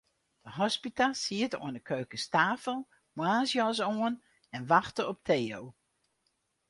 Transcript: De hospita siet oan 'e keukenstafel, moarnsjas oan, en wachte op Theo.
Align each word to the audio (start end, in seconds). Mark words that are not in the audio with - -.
De 0.45 0.49
hospita 0.59 1.07
siet 1.21 1.53
oan 1.57 1.75
'e 1.77 1.81
keukenstafel, 1.93 2.77
moarnsjas 3.17 3.79
oan, 3.89 4.13
en 4.55 4.67
wachte 4.73 5.03
op 5.11 5.19
Theo. 5.27 5.61